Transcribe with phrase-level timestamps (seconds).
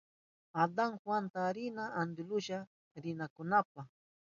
[0.61, 2.47] Adan Juanta kayan antsiluk
[3.03, 3.81] rinankunapa.